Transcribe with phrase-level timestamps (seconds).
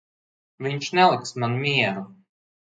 [0.67, 2.03] Viņš neliks man mieru.